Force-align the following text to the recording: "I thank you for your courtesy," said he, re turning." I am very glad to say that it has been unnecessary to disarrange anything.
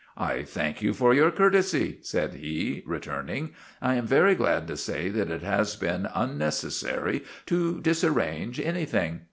"I 0.17 0.41
thank 0.41 0.81
you 0.81 0.93
for 0.95 1.13
your 1.13 1.29
courtesy," 1.29 1.99
said 2.01 2.33
he, 2.33 2.81
re 2.87 2.97
turning." 2.99 3.51
I 3.83 3.93
am 3.93 4.07
very 4.07 4.33
glad 4.33 4.65
to 4.69 4.75
say 4.75 5.09
that 5.09 5.29
it 5.29 5.43
has 5.43 5.75
been 5.75 6.09
unnecessary 6.15 7.23
to 7.45 7.79
disarrange 7.81 8.59
anything. 8.59 9.19